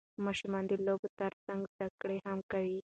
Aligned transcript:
ماشومان 0.25 0.63
د 0.67 0.73
لوبو 0.85 1.07
ترڅنګ 1.19 1.61
زده 1.75 1.87
کړه 2.01 2.15
هم 2.27 2.39
کوي 2.51 2.79